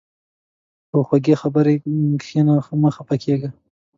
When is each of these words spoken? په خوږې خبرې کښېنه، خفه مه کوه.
په 0.89 0.97
خوږې 1.07 1.35
خبرې 1.41 1.75
کښېنه، 2.21 2.55
خفه 2.65 2.75
مه 2.81 2.89
کوه. 3.25 3.49